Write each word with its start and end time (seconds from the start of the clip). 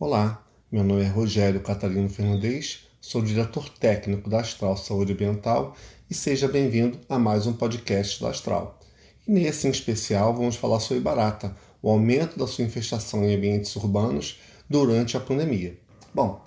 Olá, 0.00 0.42
meu 0.72 0.82
nome 0.82 1.02
é 1.02 1.08
Rogério 1.08 1.60
Catarino 1.60 2.08
Fernandes, 2.08 2.88
sou 3.02 3.20
diretor 3.20 3.68
técnico 3.68 4.30
da 4.30 4.40
Astral 4.40 4.74
Saúde 4.74 5.12
Ambiental 5.12 5.76
e 6.08 6.14
seja 6.14 6.48
bem-vindo 6.48 6.98
a 7.06 7.18
mais 7.18 7.46
um 7.46 7.52
podcast 7.52 8.18
da 8.18 8.30
Astral. 8.30 8.80
E 9.28 9.30
nesse 9.30 9.68
em 9.68 9.70
especial 9.70 10.34
vamos 10.34 10.56
falar 10.56 10.80
sobre 10.80 11.02
barata, 11.02 11.54
o 11.82 11.90
aumento 11.90 12.38
da 12.38 12.46
sua 12.46 12.64
infestação 12.64 13.22
em 13.26 13.34
ambientes 13.36 13.76
urbanos 13.76 14.40
durante 14.70 15.18
a 15.18 15.20
pandemia. 15.20 15.78
Bom, 16.14 16.42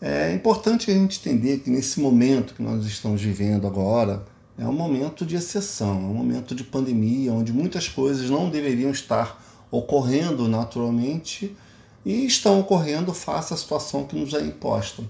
é 0.00 0.32
importante 0.32 0.90
a 0.90 0.94
gente 0.94 1.20
entender 1.20 1.60
que 1.60 1.70
nesse 1.70 2.00
momento 2.00 2.54
que 2.54 2.62
nós 2.62 2.84
estamos 2.84 3.22
vivendo 3.22 3.68
agora 3.68 4.24
é 4.58 4.66
um 4.66 4.72
momento 4.72 5.24
de 5.24 5.36
exceção, 5.36 5.94
é 5.94 6.06
um 6.06 6.14
momento 6.14 6.56
de 6.56 6.64
pandemia 6.64 7.32
onde 7.32 7.52
muitas 7.52 7.88
coisas 7.88 8.28
não 8.28 8.50
deveriam 8.50 8.90
estar 8.90 9.40
ocorrendo 9.70 10.48
naturalmente 10.48 11.56
e 12.04 12.26
estão 12.26 12.60
ocorrendo 12.60 13.12
face 13.12 13.52
à 13.52 13.56
situação 13.56 14.04
que 14.04 14.16
nos 14.16 14.32
é 14.34 14.40
imposta. 14.40 15.02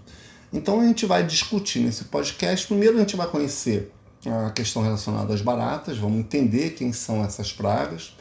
Então 0.52 0.80
a 0.80 0.84
gente 0.84 1.06
vai 1.06 1.24
discutir 1.24 1.80
nesse 1.80 2.04
podcast. 2.04 2.66
Primeiro 2.66 2.96
a 2.96 3.00
gente 3.00 3.16
vai 3.16 3.28
conhecer 3.28 3.92
a 4.26 4.50
questão 4.50 4.82
relacionada 4.82 5.32
às 5.32 5.40
baratas, 5.40 5.96
vamos 5.96 6.18
entender 6.18 6.70
quem 6.70 6.92
são 6.92 7.24
essas 7.24 7.52
pragas. 7.52 8.14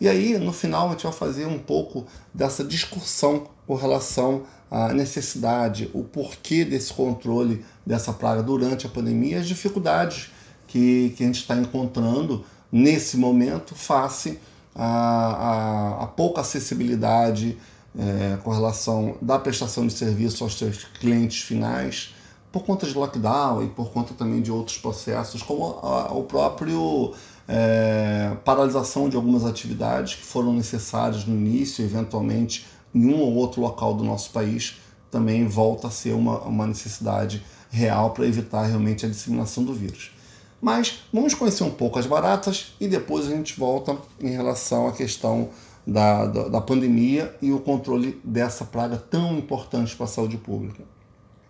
E 0.00 0.08
aí, 0.08 0.38
no 0.38 0.52
final, 0.52 0.88
a 0.88 0.90
gente 0.90 1.04
vai 1.04 1.12
fazer 1.12 1.46
um 1.46 1.58
pouco 1.58 2.04
dessa 2.34 2.62
discussão 2.62 3.48
com 3.66 3.74
relação 3.74 4.42
à 4.70 4.92
necessidade, 4.92 5.90
o 5.94 6.04
porquê 6.04 6.64
desse 6.64 6.92
controle 6.92 7.64
dessa 7.84 8.12
praga 8.12 8.42
durante 8.42 8.86
a 8.86 8.90
pandemia 8.90 9.38
as 9.38 9.48
dificuldades 9.48 10.30
que, 10.66 11.14
que 11.16 11.22
a 11.22 11.26
gente 11.26 11.40
está 11.40 11.56
encontrando 11.56 12.44
nesse 12.70 13.16
momento 13.16 13.74
face 13.74 14.38
à, 14.74 14.84
à, 14.84 16.04
à 16.04 16.06
pouca 16.08 16.42
acessibilidade 16.42 17.56
é, 17.98 18.36
com 18.42 18.50
relação 18.50 19.16
da 19.20 19.38
prestação 19.38 19.86
de 19.86 19.92
serviço 19.92 20.44
aos 20.44 20.58
seus 20.58 20.84
clientes 20.84 21.42
finais, 21.42 22.14
por 22.52 22.64
conta 22.64 22.86
de 22.86 22.94
lockdown 22.94 23.64
e 23.64 23.68
por 23.68 23.90
conta 23.90 24.14
também 24.14 24.40
de 24.40 24.50
outros 24.50 24.78
processos, 24.78 25.42
como 25.42 25.78
a, 25.82 26.12
o 26.12 26.24
próprio 26.24 27.12
é, 27.48 28.36
paralisação 28.44 29.08
de 29.08 29.16
algumas 29.16 29.44
atividades 29.44 30.14
que 30.14 30.22
foram 30.24 30.52
necessárias 30.52 31.24
no 31.24 31.34
início, 31.34 31.84
eventualmente 31.84 32.66
em 32.94 33.06
um 33.06 33.20
ou 33.20 33.34
outro 33.34 33.60
local 33.60 33.94
do 33.94 34.04
nosso 34.04 34.30
país, 34.30 34.76
também 35.10 35.46
volta 35.46 35.88
a 35.88 35.90
ser 35.90 36.12
uma, 36.12 36.40
uma 36.40 36.66
necessidade 36.66 37.42
real 37.70 38.10
para 38.10 38.26
evitar 38.26 38.64
realmente 38.64 39.04
a 39.04 39.08
disseminação 39.08 39.64
do 39.64 39.74
vírus. 39.74 40.12
Mas 40.60 41.00
vamos 41.12 41.34
conhecer 41.34 41.64
um 41.64 41.70
pouco 41.70 41.98
as 41.98 42.06
baratas 42.06 42.74
e 42.80 42.88
depois 42.88 43.26
a 43.26 43.30
gente 43.30 43.58
volta 43.58 43.96
em 44.20 44.30
relação 44.30 44.88
à 44.88 44.92
questão 44.92 45.50
da, 45.86 46.26
da, 46.26 46.48
da 46.48 46.60
pandemia 46.60 47.34
e 47.40 47.52
o 47.52 47.60
controle 47.60 48.20
dessa 48.24 48.64
praga 48.64 48.96
tão 48.96 49.38
importante 49.38 49.94
para 49.94 50.04
a 50.04 50.08
saúde 50.08 50.36
pública. 50.36 50.82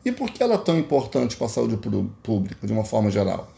E 0.04 0.12
por 0.12 0.30
que 0.30 0.42
ela 0.42 0.54
é 0.54 0.58
tão 0.58 0.78
importante 0.78 1.36
para 1.36 1.46
a 1.46 1.50
saúde 1.50 1.78
pública, 2.22 2.66
de 2.66 2.72
uma 2.72 2.84
forma 2.84 3.10
geral? 3.10 3.48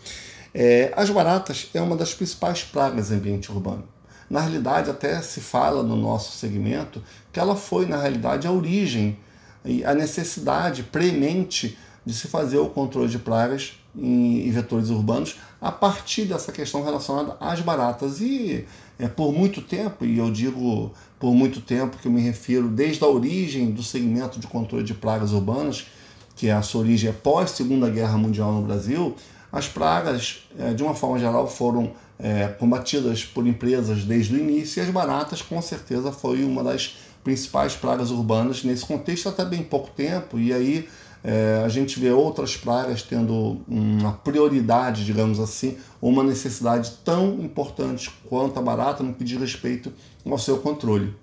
É, 0.54 0.92
as 0.96 1.10
baratas 1.10 1.68
é 1.74 1.80
uma 1.80 1.96
das 1.96 2.14
principais 2.14 2.62
pragas 2.62 3.10
em 3.10 3.16
ambiente 3.16 3.50
urbano. 3.52 3.84
Na 4.30 4.40
realidade, 4.40 4.90
até 4.90 5.20
se 5.20 5.40
fala 5.40 5.82
no 5.82 5.96
nosso 5.96 6.36
segmento 6.36 7.02
que 7.32 7.40
ela 7.40 7.56
foi, 7.56 7.86
na 7.86 8.00
realidade, 8.00 8.46
a 8.46 8.52
origem 8.52 9.18
e 9.64 9.84
a 9.84 9.94
necessidade 9.94 10.82
premente 10.84 11.76
de 12.08 12.14
se 12.14 12.26
fazer 12.26 12.56
o 12.56 12.70
controle 12.70 13.06
de 13.06 13.18
pragas 13.18 13.74
em, 13.94 14.50
vetores 14.50 14.88
urbanos 14.88 15.36
a 15.60 15.70
partir 15.70 16.24
dessa 16.24 16.50
questão 16.50 16.82
relacionada 16.82 17.36
às 17.38 17.60
baratas. 17.60 18.22
E 18.22 18.64
é, 18.98 19.06
por 19.06 19.30
muito 19.30 19.60
tempo, 19.60 20.06
e 20.06 20.16
eu 20.16 20.30
digo 20.30 20.90
por 21.20 21.34
muito 21.34 21.60
tempo 21.60 21.98
que 21.98 22.08
eu 22.08 22.12
me 22.12 22.22
refiro 22.22 22.66
desde 22.66 23.04
a 23.04 23.06
origem 23.06 23.70
do 23.72 23.82
segmento 23.82 24.40
de 24.40 24.46
controle 24.46 24.82
de 24.82 24.94
pragas 24.94 25.32
urbanas, 25.32 25.86
que 26.34 26.48
é 26.48 26.52
a 26.52 26.62
sua 26.62 26.80
origem 26.80 27.10
é 27.10 27.12
pós 27.12 27.50
Segunda 27.50 27.90
Guerra 27.90 28.16
Mundial 28.16 28.54
no 28.54 28.62
Brasil, 28.62 29.14
as 29.52 29.68
pragas, 29.68 30.48
é, 30.58 30.72
de 30.72 30.82
uma 30.82 30.94
forma 30.94 31.18
geral, 31.18 31.46
foram 31.46 31.92
é, 32.18 32.48
combatidas 32.48 33.22
por 33.22 33.46
empresas 33.46 34.04
desde 34.04 34.34
o 34.34 34.38
início 34.38 34.80
e 34.80 34.82
as 34.82 34.88
baratas, 34.88 35.42
com 35.42 35.60
certeza, 35.60 36.10
foi 36.10 36.42
uma 36.42 36.64
das 36.64 36.96
principais 37.22 37.76
pragas 37.76 38.10
urbanas 38.10 38.64
nesse 38.64 38.86
contexto 38.86 39.28
até 39.28 39.44
bem 39.44 39.62
pouco 39.62 39.90
tempo. 39.90 40.38
E 40.38 40.54
aí 40.54 40.88
é, 41.22 41.62
a 41.64 41.68
gente 41.68 41.98
vê 41.98 42.10
outras 42.10 42.56
pragas 42.56 43.02
tendo 43.02 43.60
uma 43.66 44.12
prioridade, 44.12 45.04
digamos 45.04 45.40
assim, 45.40 45.76
ou 46.00 46.10
uma 46.10 46.22
necessidade 46.22 46.92
tão 47.04 47.40
importante 47.40 48.10
quanto 48.28 48.58
a 48.58 48.62
barata 48.62 49.02
no 49.02 49.14
que 49.14 49.24
diz 49.24 49.38
respeito 49.38 49.92
ao 50.24 50.38
seu 50.38 50.58
controle. 50.58 51.14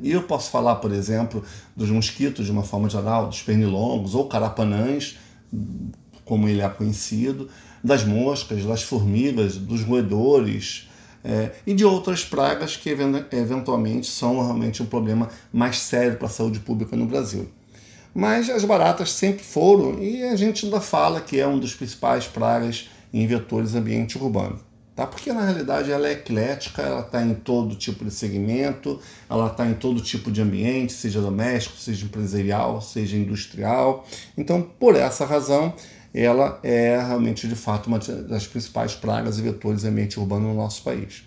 E 0.00 0.12
eu 0.12 0.22
posso 0.22 0.50
falar, 0.50 0.76
por 0.76 0.92
exemplo, 0.92 1.42
dos 1.74 1.90
mosquitos 1.90 2.46
de 2.46 2.52
uma 2.52 2.62
forma 2.62 2.88
geral, 2.88 3.28
dos 3.28 3.42
pernilongos 3.42 4.14
ou 4.14 4.28
carapanãs, 4.28 5.18
como 6.24 6.48
ele 6.48 6.60
é 6.60 6.68
conhecido, 6.68 7.48
das 7.82 8.04
moscas, 8.04 8.64
das 8.64 8.82
formigas, 8.82 9.56
dos 9.56 9.82
roedores 9.82 10.88
é, 11.24 11.52
e 11.66 11.74
de 11.74 11.84
outras 11.84 12.24
pragas 12.24 12.76
que 12.76 12.90
eventualmente 12.90 14.06
são 14.06 14.40
realmente 14.42 14.82
um 14.82 14.86
problema 14.86 15.28
mais 15.52 15.78
sério 15.78 16.16
para 16.16 16.26
a 16.26 16.30
saúde 16.30 16.60
pública 16.60 16.96
no 16.96 17.06
Brasil. 17.06 17.48
Mas 18.14 18.48
as 18.50 18.64
baratas 18.64 19.12
sempre 19.12 19.44
foram, 19.44 20.02
e 20.02 20.24
a 20.24 20.34
gente 20.36 20.64
ainda 20.64 20.80
fala 20.80 21.20
que 21.20 21.38
é 21.38 21.46
um 21.46 21.58
dos 21.58 21.74
principais 21.74 22.26
pragas 22.26 22.88
em 23.12 23.26
vetores 23.26 23.74
ambiente 23.74 24.18
urbano. 24.18 24.60
Tá? 24.98 25.06
Porque 25.06 25.32
na 25.32 25.44
realidade 25.44 25.92
ela 25.92 26.08
é 26.08 26.12
eclética, 26.12 26.82
ela 26.82 27.02
está 27.02 27.22
em 27.22 27.32
todo 27.32 27.76
tipo 27.76 28.04
de 28.04 28.10
segmento, 28.10 28.98
ela 29.30 29.46
está 29.46 29.64
em 29.64 29.74
todo 29.74 30.00
tipo 30.00 30.28
de 30.28 30.42
ambiente, 30.42 30.92
seja 30.92 31.20
doméstico, 31.20 31.76
seja 31.76 32.04
empresarial, 32.04 32.80
seja 32.80 33.16
industrial. 33.16 34.04
Então, 34.36 34.60
por 34.60 34.96
essa 34.96 35.24
razão, 35.24 35.72
ela 36.12 36.58
é 36.64 37.00
realmente 37.00 37.46
de 37.46 37.54
fato 37.54 37.86
uma 37.86 38.00
das 38.00 38.48
principais 38.48 38.92
pragas 38.96 39.38
e 39.38 39.42
vetores 39.42 39.84
ambiente 39.84 40.18
urbano 40.18 40.48
no 40.48 40.54
nosso 40.56 40.82
país. 40.82 41.22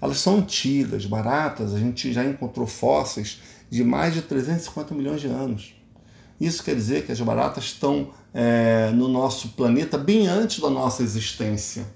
Elas 0.00 0.16
são 0.16 0.38
antigas, 0.38 1.04
baratas, 1.04 1.74
a 1.74 1.78
gente 1.78 2.14
já 2.14 2.24
encontrou 2.24 2.66
fósseis 2.66 3.42
de 3.68 3.84
mais 3.84 4.14
de 4.14 4.22
350 4.22 4.94
milhões 4.94 5.20
de 5.20 5.26
anos. 5.26 5.75
Isso 6.40 6.62
quer 6.62 6.74
dizer 6.74 7.06
que 7.06 7.12
as 7.12 7.20
baratas 7.20 7.64
estão 7.64 8.10
é, 8.34 8.90
no 8.92 9.08
nosso 9.08 9.48
planeta 9.50 9.96
bem 9.96 10.26
antes 10.26 10.60
da 10.60 10.68
nossa 10.68 11.02
existência. 11.02 11.86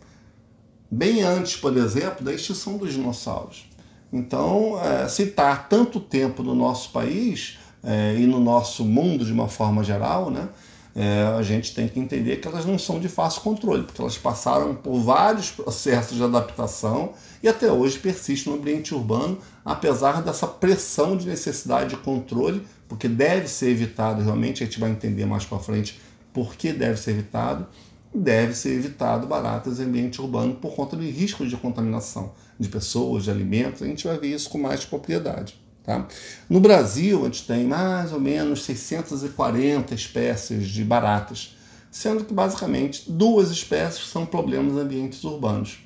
Bem 0.90 1.22
antes, 1.22 1.56
por 1.56 1.76
exemplo, 1.76 2.24
da 2.24 2.32
extinção 2.32 2.76
dos 2.76 2.92
dinossauros. 2.92 3.68
Então, 4.12 4.80
é, 4.82 5.08
se 5.08 5.24
está 5.24 5.52
há 5.52 5.56
tanto 5.56 6.00
tempo 6.00 6.42
no 6.42 6.54
nosso 6.54 6.90
país 6.90 7.58
é, 7.82 8.16
e 8.16 8.26
no 8.26 8.40
nosso 8.40 8.84
mundo 8.84 9.24
de 9.24 9.32
uma 9.32 9.48
forma 9.48 9.84
geral, 9.84 10.30
né, 10.30 10.48
é, 10.94 11.22
a 11.38 11.42
gente 11.42 11.72
tem 11.74 11.86
que 11.86 12.00
entender 12.00 12.36
que 12.38 12.48
elas 12.48 12.66
não 12.66 12.78
são 12.78 12.98
de 12.98 13.08
fácil 13.08 13.42
controle, 13.42 13.84
porque 13.84 14.00
elas 14.00 14.18
passaram 14.18 14.74
por 14.74 14.98
vários 15.00 15.50
processos 15.50 16.16
de 16.16 16.24
adaptação 16.24 17.12
e 17.42 17.48
até 17.48 17.70
hoje 17.70 17.98
persistem 17.98 18.52
no 18.52 18.58
ambiente 18.58 18.94
urbano, 18.94 19.38
apesar 19.64 20.22
dessa 20.22 20.46
pressão 20.46 21.16
de 21.16 21.28
necessidade 21.28 21.90
de 21.90 21.96
controle, 21.98 22.66
porque 22.90 23.06
deve 23.06 23.46
ser 23.46 23.70
evitado 23.70 24.20
realmente, 24.20 24.64
a 24.64 24.66
gente 24.66 24.80
vai 24.80 24.90
entender 24.90 25.24
mais 25.24 25.44
para 25.44 25.60
frente 25.60 26.00
por 26.32 26.56
que 26.56 26.72
deve 26.72 26.98
ser 26.98 27.12
evitado, 27.12 27.68
deve 28.12 28.52
ser 28.52 28.70
evitado 28.70 29.28
baratas 29.28 29.78
em 29.78 29.84
ambiente 29.84 30.20
urbano 30.20 30.56
por 30.56 30.74
conta 30.74 30.96
de 30.96 31.08
riscos 31.08 31.48
de 31.48 31.56
contaminação 31.56 32.32
de 32.58 32.68
pessoas, 32.68 33.22
de 33.22 33.30
alimentos, 33.30 33.80
a 33.80 33.86
gente 33.86 34.08
vai 34.08 34.18
ver 34.18 34.34
isso 34.34 34.50
com 34.50 34.58
mais 34.58 34.84
propriedade. 34.84 35.54
Tá? 35.84 36.08
No 36.48 36.58
Brasil, 36.58 37.20
a 37.20 37.26
gente 37.26 37.46
tem 37.46 37.64
mais 37.64 38.12
ou 38.12 38.18
menos 38.18 38.64
640 38.64 39.94
espécies 39.94 40.66
de 40.68 40.82
baratas, 40.82 41.56
sendo 41.92 42.24
que 42.24 42.34
basicamente 42.34 43.08
duas 43.08 43.52
espécies 43.52 44.08
são 44.08 44.26
problemas 44.26 44.74
em 44.74 44.80
ambientes 44.80 45.22
urbanos. 45.22 45.78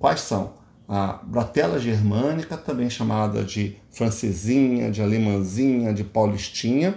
Quais 0.00 0.20
são? 0.22 0.54
A 0.92 1.20
Bratella 1.22 1.78
germânica, 1.78 2.56
também 2.56 2.90
chamada 2.90 3.44
de 3.44 3.76
francesinha, 3.92 4.90
de 4.90 5.00
alemãzinha, 5.00 5.94
de 5.94 6.02
paulistinha, 6.02 6.96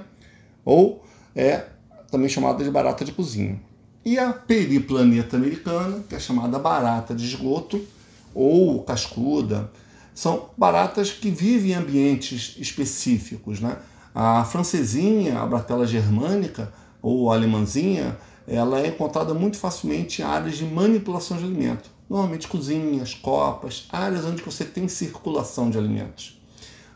ou 0.66 1.06
é 1.36 1.68
também 2.10 2.28
chamada 2.28 2.64
de 2.64 2.72
barata 2.72 3.06
de 3.06 3.12
cozinha. 3.12 3.62
E 4.04 4.18
a 4.18 4.34
periplaneta 4.34 5.38
americana, 5.38 6.04
que 6.10 6.16
é 6.16 6.20
chamada 6.20 6.58
barata 6.58 7.14
de 7.14 7.24
esgoto, 7.24 7.86
ou 8.34 8.82
cascuda, 8.82 9.72
são 10.16 10.50
baratas 10.58 11.12
que 11.12 11.30
vivem 11.30 11.74
em 11.74 11.76
ambientes 11.76 12.56
específicos. 12.58 13.60
Né? 13.60 13.78
A 14.16 14.44
francesinha, 14.44 15.38
a 15.38 15.46
bratela 15.46 15.86
germânica 15.86 16.74
ou 17.00 17.32
alemãzinha, 17.32 18.18
ela 18.48 18.80
é 18.80 18.88
encontrada 18.88 19.36
muito 19.36 19.58
facilmente 19.58 20.24
em 20.24 20.26
áreas 20.26 20.58
de 20.58 20.66
manipulação 20.66 21.38
de 21.38 21.44
alimento. 21.44 21.93
Normalmente 22.10 22.48
cozinhas, 22.48 23.14
copas, 23.14 23.88
áreas 23.92 24.26
onde 24.26 24.42
você 24.42 24.66
tem 24.66 24.88
circulação 24.88 25.70
de 25.70 25.78
alimentos. 25.78 26.40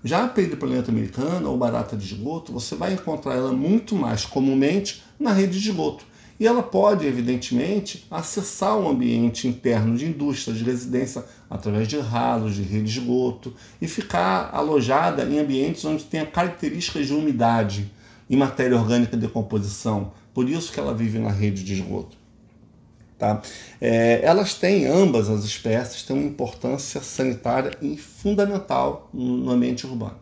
Já 0.03 0.25
a 0.25 0.27
planeta 0.29 0.91
americana 0.91 1.49
ou 1.49 1.57
barata 1.57 1.97
de 1.97 2.05
esgoto, 2.13 2.51
você 2.51 2.75
vai 2.75 2.93
encontrar 2.93 3.35
ela 3.35 3.51
muito 3.51 3.95
mais 3.95 4.25
comumente 4.25 5.03
na 5.19 5.33
rede 5.33 5.59
de 5.59 5.69
esgoto. 5.69 6.05
E 6.39 6.45
ela 6.45 6.61
pode, 6.61 7.05
evidentemente, 7.07 8.05
acessar 8.11 8.77
o 8.77 8.87
ambiente 8.87 9.47
interno 9.47 9.97
de 9.97 10.05
indústria, 10.05 10.55
de 10.55 10.63
residência, 10.63 11.25
através 11.49 11.87
de 11.87 11.97
ralos, 11.97 12.53
de 12.53 12.61
rede 12.61 12.93
de 12.93 12.99
esgoto, 12.99 13.53
e 13.81 13.87
ficar 13.87 14.51
alojada 14.53 15.23
em 15.23 15.39
ambientes 15.39 15.83
onde 15.83 16.03
tenha 16.03 16.27
características 16.27 17.07
de 17.07 17.13
umidade 17.13 17.91
e 18.29 18.37
matéria 18.37 18.77
orgânica 18.77 19.17
de 19.17 19.25
decomposição. 19.25 20.11
Por 20.31 20.47
isso 20.47 20.71
que 20.71 20.79
ela 20.79 20.93
vive 20.93 21.17
na 21.17 21.31
rede 21.31 21.63
de 21.63 21.73
esgoto. 21.73 22.15
Tá? 23.17 23.41
É, 23.81 24.21
elas 24.23 24.53
têm, 24.53 24.85
ambas 24.85 25.29
as 25.29 25.43
espécies, 25.43 26.03
têm 26.03 26.15
uma 26.15 26.27
importância 26.27 27.01
sanitária 27.01 27.71
fundamental 27.97 29.09
no 29.13 29.49
ambiente 29.49 29.87
urbano. 29.87 30.17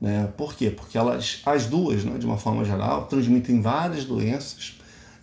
Né? 0.00 0.28
Por 0.36 0.54
quê? 0.54 0.70
Porque 0.70 0.98
elas, 0.98 1.40
as 1.46 1.66
duas, 1.66 2.04
né, 2.04 2.18
de 2.18 2.26
uma 2.26 2.36
forma 2.36 2.64
geral, 2.64 3.06
transmitem 3.06 3.60
várias 3.60 4.04
doenças 4.04 4.76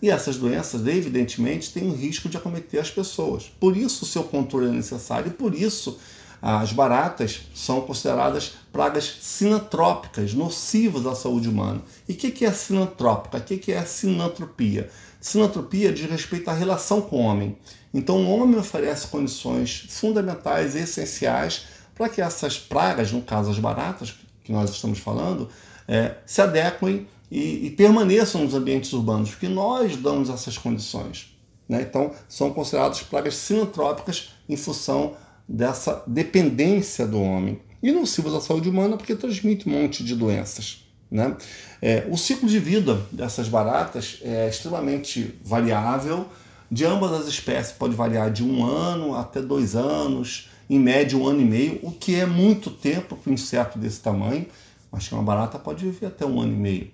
e 0.04 0.10
essas 0.10 0.36
doenças, 0.36 0.86
evidentemente, 0.86 1.72
têm 1.72 1.88
o 1.88 1.94
risco 1.94 2.28
de 2.28 2.36
acometer 2.36 2.78
as 2.78 2.90
pessoas. 2.90 3.50
Por 3.58 3.74
isso, 3.74 4.04
o 4.04 4.06
seu 4.06 4.22
controle 4.24 4.66
é 4.66 4.70
necessário 4.70 5.28
e 5.28 5.30
por 5.30 5.54
isso 5.54 5.98
as 6.46 6.74
baratas 6.74 7.40
são 7.54 7.80
consideradas 7.80 8.52
pragas 8.70 9.16
sinantrópicas, 9.22 10.34
nocivas 10.34 11.06
à 11.06 11.14
saúde 11.14 11.48
humana. 11.48 11.80
E 12.06 12.12
o 12.12 12.16
que 12.16 12.44
é 12.44 12.52
sinantrópica? 12.52 13.38
O 13.38 13.40
que 13.40 13.72
é 13.72 13.82
sinantropia? 13.86 14.90
Sinantropia 15.18 15.90
diz 15.90 16.04
respeito 16.04 16.50
à 16.50 16.52
relação 16.52 17.00
com 17.00 17.16
o 17.16 17.20
homem. 17.20 17.56
Então, 17.94 18.16
o 18.16 18.28
homem 18.28 18.58
oferece 18.58 19.06
condições 19.06 19.86
fundamentais 19.88 20.74
e 20.74 20.80
essenciais 20.80 21.64
para 21.94 22.10
que 22.10 22.20
essas 22.20 22.58
pragas, 22.58 23.10
no 23.10 23.22
caso 23.22 23.50
as 23.50 23.58
baratas, 23.58 24.14
que 24.42 24.52
nós 24.52 24.68
estamos 24.68 24.98
falando, 24.98 25.48
é, 25.88 26.16
se 26.26 26.42
adequem 26.42 27.06
e, 27.30 27.68
e, 27.68 27.70
permaneçam 27.70 28.44
nos 28.44 28.52
ambientes 28.52 28.92
urbanos, 28.92 29.30
porque 29.30 29.48
nós 29.48 29.96
damos 29.96 30.28
essas 30.28 30.58
condições. 30.58 31.34
Né? 31.66 31.80
Então, 31.80 32.12
são 32.28 32.52
consideradas 32.52 33.00
pragas 33.00 33.34
sinantrópicas 33.34 34.34
em 34.46 34.58
função 34.58 35.16
dessa 35.48 36.02
dependência 36.06 37.06
do 37.06 37.20
homem. 37.20 37.60
E 37.82 37.92
nocivas 37.92 38.34
à 38.34 38.40
saúde 38.40 38.68
humana 38.68 38.96
porque 38.96 39.14
transmite 39.14 39.68
um 39.68 39.72
monte 39.72 40.02
de 40.02 40.14
doenças. 40.16 40.84
Né? 41.10 41.36
É, 41.82 42.06
o 42.10 42.16
ciclo 42.16 42.48
de 42.48 42.58
vida 42.58 43.00
dessas 43.12 43.48
baratas 43.48 44.18
é 44.22 44.48
extremamente 44.48 45.34
variável. 45.44 46.26
De 46.70 46.84
ambas 46.84 47.12
as 47.12 47.26
espécies 47.28 47.72
pode 47.72 47.94
variar 47.94 48.32
de 48.32 48.42
um 48.42 48.64
ano 48.64 49.14
até 49.14 49.40
dois 49.40 49.76
anos, 49.76 50.48
em 50.68 50.78
média 50.78 51.16
um 51.16 51.26
ano 51.26 51.42
e 51.42 51.44
meio, 51.44 51.78
o 51.82 51.92
que 51.92 52.14
é 52.14 52.26
muito 52.26 52.70
tempo 52.70 53.16
para 53.16 53.30
um 53.30 53.34
inseto 53.34 53.78
desse 53.78 54.00
tamanho. 54.00 54.46
Acho 54.90 55.10
que 55.10 55.14
uma 55.14 55.22
barata 55.22 55.58
pode 55.58 55.84
viver 55.84 56.06
até 56.06 56.24
um 56.24 56.40
ano 56.40 56.52
e 56.52 56.56
meio, 56.56 56.90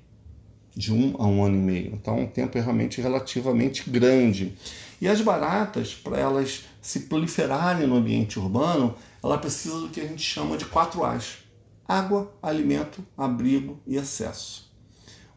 de 0.75 0.93
um 0.93 1.15
a 1.19 1.27
um 1.27 1.45
ano 1.45 1.57
e 1.57 1.61
meio. 1.61 1.93
Então, 1.95 2.19
é 2.19 2.23
um 2.23 2.27
tempo 2.27 2.59
realmente 2.59 3.01
relativamente 3.01 3.89
grande. 3.89 4.55
E 5.01 5.09
as 5.09 5.21
baratas, 5.21 5.95
para 5.95 6.19
elas 6.19 6.65
se 6.81 7.01
proliferarem 7.01 7.87
no 7.87 7.97
ambiente 7.97 8.39
urbano, 8.39 8.95
ela 9.23 9.39
precisa 9.39 9.79
do 9.81 9.89
que 9.89 10.01
a 10.01 10.07
gente 10.07 10.23
chama 10.23 10.57
de 10.57 10.67
quatro 10.67 11.05
A's: 11.05 11.39
água, 11.89 12.33
alimento, 12.43 13.05
abrigo 13.17 13.81
e 13.87 13.99
acesso. 13.99 14.71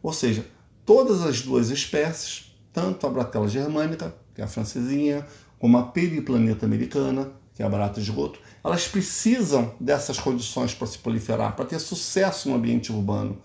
Ou 0.02 0.12
seja, 0.12 0.46
todas 0.84 1.22
as 1.22 1.40
duas 1.40 1.70
espécies, 1.70 2.54
tanto 2.72 3.06
a 3.06 3.10
Bratella 3.10 3.48
germânica, 3.48 4.14
que 4.34 4.42
é 4.42 4.44
a 4.44 4.48
francesinha, 4.48 5.26
como 5.58 5.78
a 5.78 5.84
periplaneta 5.84 6.66
americana, 6.66 7.32
que 7.54 7.62
é 7.62 7.66
a 7.66 7.68
barata 7.68 8.00
de 8.00 8.10
esgoto, 8.10 8.38
elas 8.62 8.86
precisam 8.86 9.74
dessas 9.80 10.18
condições 10.18 10.74
para 10.74 10.86
se 10.86 10.98
proliferar, 10.98 11.54
para 11.56 11.64
ter 11.64 11.78
sucesso 11.78 12.50
no 12.50 12.56
ambiente 12.56 12.92
urbano. 12.92 13.38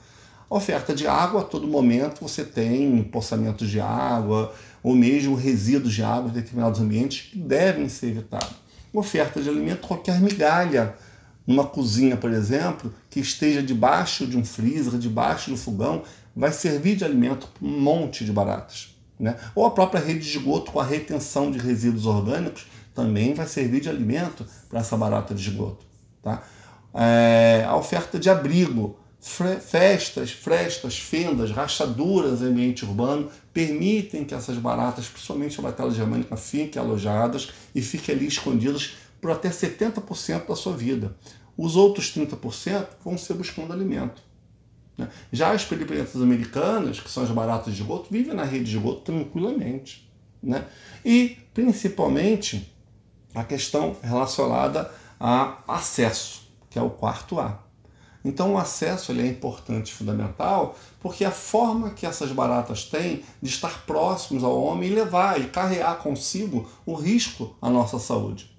Oferta 0.50 0.96
de 0.96 1.06
água, 1.06 1.42
a 1.42 1.44
todo 1.44 1.68
momento 1.68 2.22
você 2.22 2.44
tem 2.44 3.04
poçamentos 3.04 3.70
de 3.70 3.80
água, 3.80 4.52
ou 4.82 4.96
mesmo 4.96 5.36
resíduos 5.36 5.94
de 5.94 6.02
água 6.02 6.30
em 6.32 6.34
determinados 6.34 6.80
ambientes 6.80 7.30
que 7.30 7.38
devem 7.38 7.88
ser 7.88 8.08
evitados. 8.08 8.56
Oferta 8.92 9.40
de 9.40 9.48
alimento, 9.48 9.88
qualquer 9.88 10.20
migalha, 10.20 10.96
numa 11.46 11.66
cozinha, 11.66 12.18
por 12.18 12.32
exemplo, 12.32 12.94
que 13.10 13.20
esteja 13.20 13.62
debaixo 13.62 14.26
de 14.26 14.38
um 14.38 14.44
freezer, 14.44 14.98
debaixo 14.98 15.52
do 15.52 15.58
fogão, 15.58 16.04
vai 16.36 16.52
servir 16.52 16.96
de 16.96 17.06
alimento 17.06 17.48
para 17.48 17.68
um 17.68 17.80
monte 17.80 18.26
de 18.26 18.32
baratas. 18.32 18.96
Né? 19.20 19.36
Ou 19.54 19.66
a 19.66 19.72
própria 19.72 20.02
rede 20.02 20.20
de 20.20 20.38
esgoto 20.38 20.72
com 20.72 20.80
a 20.80 20.86
retenção 20.86 21.52
de 21.52 21.60
resíduos 21.60 22.06
orgânicos 22.06 22.68
também 22.96 23.34
vai 23.34 23.48
servir 23.48 23.82
de 23.82 23.90
alimento 23.90 24.46
para 24.70 24.80
essa 24.80 24.96
barata 24.98 25.36
de 25.36 25.50
esgoto. 25.50 25.86
Tá? 26.24 26.42
É, 26.94 27.66
a 27.68 27.76
oferta 27.76 28.18
de 28.18 28.30
abrigo, 28.30 28.99
festas, 29.20 30.32
frestas, 30.32 30.98
fendas, 30.98 31.52
rachaduras 31.52 32.42
em 32.42 32.46
ambiente 32.46 32.86
urbano 32.86 33.30
permitem 33.54 34.24
que 34.24 34.34
essas 34.34 34.58
baratas, 34.58 35.08
principalmente 35.08 35.60
a 35.60 35.64
batela 35.64 35.92
germânica, 35.92 36.38
fiquem 36.38 36.82
alojadas 36.82 37.50
e 37.76 37.82
fiquem 37.82 38.16
ali 38.16 38.28
escondidas 38.28 38.96
por 39.20 39.32
até 39.32 39.50
70% 39.50 40.48
da 40.48 40.56
sua 40.56 40.76
vida. 40.76 41.16
Os 41.58 41.76
outros 41.76 42.14
30% 42.16 42.88
vão 43.04 43.18
ser 43.18 43.34
buscando 43.34 43.74
alimento. 43.74 44.22
Né? 44.98 45.10
Já 45.32 45.52
as 45.52 45.66
peripretas 45.66 46.22
americanas, 46.22 47.02
que 47.02 47.10
são 47.10 47.24
as 47.24 47.32
baratas 47.32 47.74
de 47.74 47.82
esgoto, 47.82 48.08
vivem 48.10 48.34
na 48.34 48.46
rede 48.46 48.66
de 48.66 48.78
esgoto 48.78 49.02
tranquilamente. 49.02 50.10
Né? 50.42 50.66
E, 51.04 51.38
principalmente, 51.54 52.74
a 53.36 53.44
questão 53.44 53.98
relacionada 54.02 54.90
a 55.20 55.58
acesso, 55.68 56.50
que 56.70 56.80
é 56.80 56.82
o 56.82 56.90
quarto 56.90 57.40
A. 57.40 57.69
Então 58.24 58.54
o 58.54 58.58
acesso 58.58 59.12
ele 59.12 59.22
é 59.22 59.28
importante, 59.28 59.94
fundamental, 59.94 60.76
porque 61.00 61.24
a 61.24 61.32
forma 61.32 61.92
que 61.92 62.06
essas 62.06 62.32
baratas 62.32 62.84
têm 62.84 63.24
de 63.42 63.50
estar 63.50 63.86
próximos 63.86 64.44
ao 64.44 64.62
homem 64.62 64.90
e 64.90 64.94
levar 64.96 65.40
e 65.40 65.46
carregar 65.46 65.96
consigo 66.00 66.70
o 66.86 66.94
risco 66.94 67.56
à 67.62 67.70
nossa 67.70 67.98
saúde. 67.98 68.52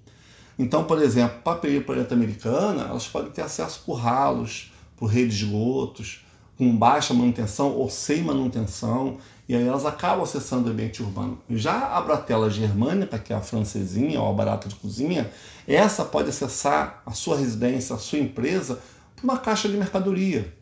Então, 0.58 0.84
por 0.84 1.00
exemplo, 1.02 1.40
a 1.44 1.54
peripreta 1.54 2.14
americana, 2.14 2.84
elas 2.84 3.06
podem 3.06 3.30
ter 3.30 3.42
acesso 3.42 3.82
por 3.84 3.94
ralos, 3.94 4.70
por 4.96 5.06
redes 5.06 5.38
de 5.38 5.44
esgotos, 5.46 6.24
com 6.58 6.76
baixa 6.76 7.14
manutenção 7.14 7.72
ou 7.72 7.88
sem 7.88 8.22
manutenção, 8.22 9.16
e 9.48 9.56
aí 9.56 9.66
elas 9.66 9.86
acabam 9.86 10.22
acessando 10.22 10.68
o 10.68 10.72
ambiente 10.72 11.02
urbano. 11.02 11.38
Já 11.48 11.96
a 11.96 12.00
bratela 12.02 12.50
germânica, 12.50 13.18
que 13.18 13.32
é 13.32 13.36
a 13.36 13.40
francesinha 13.40 14.20
ou 14.20 14.28
a 14.28 14.32
barata 14.34 14.68
de 14.68 14.74
cozinha, 14.74 15.30
essa 15.66 16.04
pode 16.04 16.28
acessar 16.28 17.02
a 17.06 17.12
sua 17.12 17.38
residência, 17.38 17.96
a 17.96 17.98
sua 17.98 18.18
empresa, 18.18 18.78
uma 19.22 19.38
caixa 19.38 19.68
de 19.68 19.76
mercadoria, 19.76 20.54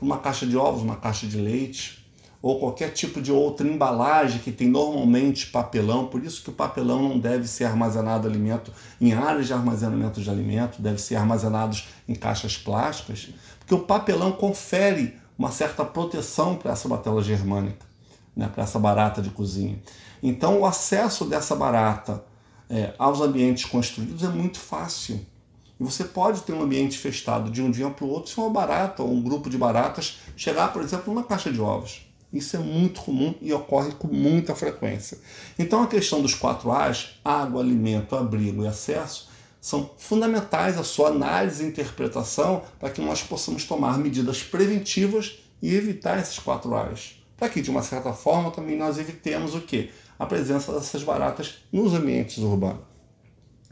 uma 0.00 0.18
caixa 0.18 0.46
de 0.46 0.56
ovos, 0.56 0.82
uma 0.82 0.96
caixa 0.96 1.26
de 1.26 1.36
leite, 1.36 2.06
ou 2.42 2.60
qualquer 2.60 2.90
tipo 2.92 3.20
de 3.20 3.32
outra 3.32 3.66
embalagem 3.66 4.38
que 4.40 4.52
tem 4.52 4.68
normalmente 4.68 5.46
papelão, 5.46 6.06
por 6.06 6.22
isso 6.22 6.42
que 6.42 6.50
o 6.50 6.52
papelão 6.52 7.02
não 7.02 7.18
deve 7.18 7.48
ser 7.48 7.64
armazenado 7.64 8.28
alimento 8.28 8.72
em 9.00 9.12
áreas 9.12 9.46
de 9.46 9.52
armazenamento 9.52 10.20
de 10.20 10.30
alimento, 10.30 10.80
deve 10.80 11.00
ser 11.00 11.16
armazenados 11.16 11.88
em 12.08 12.14
caixas 12.14 12.56
plásticas, 12.56 13.30
porque 13.58 13.74
o 13.74 13.80
papelão 13.80 14.32
confere 14.32 15.16
uma 15.38 15.50
certa 15.50 15.84
proteção 15.84 16.56
para 16.56 16.72
essa 16.72 16.88
batela 16.88 17.22
germânica, 17.22 17.84
né, 18.34 18.48
para 18.48 18.62
essa 18.62 18.78
barata 18.78 19.20
de 19.20 19.30
cozinha. 19.30 19.82
Então, 20.22 20.60
o 20.60 20.66
acesso 20.66 21.24
dessa 21.24 21.56
barata 21.56 22.24
é, 22.70 22.94
aos 22.98 23.20
ambientes 23.20 23.64
construídos 23.64 24.22
é 24.22 24.28
muito 24.28 24.58
fácil. 24.58 25.24
E 25.78 25.84
você 25.84 26.04
pode 26.04 26.40
ter 26.42 26.52
um 26.52 26.62
ambiente 26.62 26.96
festado 26.98 27.50
de 27.50 27.60
um 27.60 27.70
dia 27.70 27.90
para 27.90 28.04
o 28.04 28.08
outro 28.08 28.30
se 28.30 28.38
uma 28.38 28.50
barata 28.50 29.02
ou 29.02 29.12
um 29.12 29.22
grupo 29.22 29.50
de 29.50 29.58
baratas 29.58 30.18
chegar, 30.36 30.72
por 30.72 30.82
exemplo, 30.82 31.12
numa 31.12 31.24
caixa 31.24 31.52
de 31.52 31.60
ovos. 31.60 32.06
Isso 32.32 32.56
é 32.56 32.58
muito 32.58 33.00
comum 33.00 33.34
e 33.40 33.52
ocorre 33.52 33.92
com 33.92 34.08
muita 34.08 34.54
frequência. 34.54 35.18
Então, 35.58 35.82
a 35.82 35.86
questão 35.86 36.20
dos 36.20 36.34
quatro 36.34 36.72
A's, 36.72 37.20
água, 37.24 37.62
alimento, 37.62 38.16
abrigo 38.16 38.64
e 38.64 38.66
acesso, 38.66 39.28
são 39.60 39.90
fundamentais 39.96 40.78
a 40.78 40.84
sua 40.84 41.08
análise 41.08 41.64
e 41.64 41.68
interpretação 41.68 42.62
para 42.78 42.90
que 42.90 43.00
nós 43.00 43.22
possamos 43.22 43.64
tomar 43.64 43.98
medidas 43.98 44.42
preventivas 44.42 45.38
e 45.62 45.74
evitar 45.74 46.18
esses 46.18 46.38
quatro 46.38 46.74
A's. 46.74 47.16
Para 47.36 47.48
que, 47.48 47.60
de 47.60 47.70
uma 47.70 47.82
certa 47.82 48.12
forma, 48.12 48.50
também 48.50 48.76
nós 48.76 48.98
evitemos 48.98 49.54
o 49.54 49.60
quê? 49.60 49.90
A 50.18 50.24
presença 50.24 50.72
dessas 50.72 51.02
baratas 51.02 51.56
nos 51.72 51.92
ambientes 51.94 52.38
urbanos. 52.38 52.95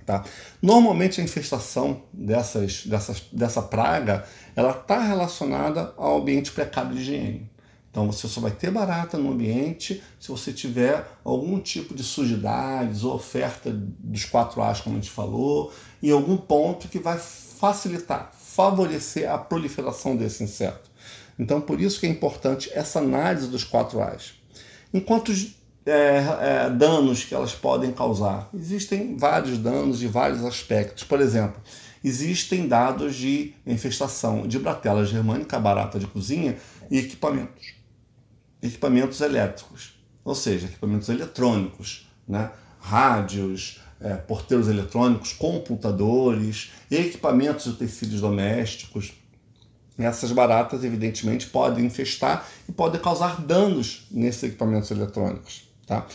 Tá? 0.05 0.23
Normalmente 0.61 1.21
a 1.21 1.25
infestação 1.25 2.03
dessas, 2.13 2.85
dessas, 2.85 3.23
dessa 3.33 3.63
praga 3.63 4.27
ela 4.55 4.73
está 4.73 5.01
relacionada 5.01 5.95
ao 5.97 6.19
ambiente 6.21 6.53
precário 6.53 6.95
de 6.95 7.01
higiene. 7.01 7.51
Então 7.91 8.11
você 8.11 8.29
só 8.29 8.41
vai 8.41 8.51
ter 8.51 8.71
barata 8.71 9.17
no 9.17 9.33
ambiente 9.33 10.03
se 10.19 10.29
você 10.29 10.53
tiver 10.53 11.07
algum 11.25 11.59
tipo 11.59 11.95
de 11.95 12.03
sujidades 12.03 13.05
ou 13.05 13.15
oferta 13.15 13.71
dos 13.73 14.25
quatro 14.25 14.61
A's, 14.61 14.81
como 14.81 14.97
a 14.97 15.01
gente 15.01 15.11
falou, 15.11 15.73
em 16.03 16.11
algum 16.11 16.37
ponto 16.37 16.89
que 16.89 16.99
vai 16.99 17.17
facilitar, 17.19 18.33
favorecer 18.37 19.31
a 19.31 19.39
proliferação 19.39 20.17
desse 20.17 20.43
inseto. 20.43 20.91
Então 21.39 21.61
por 21.61 21.81
isso 21.81 21.99
que 21.99 22.07
é 22.07 22.11
importante 22.11 22.69
essa 22.75 22.99
análise 22.99 23.47
dos 23.47 23.65
quatro 23.65 24.03
A's. 24.03 24.35
Enquanto 24.93 25.33
é, 25.87 26.25
é, 26.41 26.71
danos 26.71 27.25
que 27.25 27.35
elas 27.35 27.53
podem 27.53 27.93
causar, 27.93 28.49
existem 28.55 29.17
vários 29.17 29.59
danos 29.59 29.99
de 29.99 30.07
vários 30.07 30.45
aspectos. 30.45 31.05
Por 31.05 31.21
exemplo, 31.21 31.61
existem 32.03 32.67
dados 32.67 33.15
de 33.15 33.55
infestação 33.67 34.47
de 34.47 34.59
bratela 34.59 35.05
germânica, 35.05 35.59
barata 35.59 35.99
de 35.99 36.07
cozinha, 36.07 36.57
e 36.91 36.99
equipamentos 36.99 37.75
equipamentos 38.65 39.21
elétricos. 39.21 39.93
ou 40.25 40.35
seja, 40.35 40.67
equipamentos 40.67 41.11
eletrônicos, 41.11 42.09
né? 42.27 42.51
rádios, 42.81 43.79
é, 44.01 44.15
porteiros 44.15 44.69
eletrônicos, 44.69 45.35
computadores, 45.35 46.73
equipamentos 46.91 47.65
de 47.67 47.75
tecidos 47.75 48.23
domésticos. 48.23 49.13
Essas 49.99 50.33
baratas, 50.33 50.83
evidentemente, 50.83 51.47
podem 51.47 51.85
infestar 51.85 52.49
e 52.67 52.73
podem 52.73 53.01
causar 53.01 53.41
danos 53.43 54.07
nesses 54.11 54.45
equipamentos 54.45 54.91
eletrônicos. 54.91 55.69
Tá? 55.87 56.07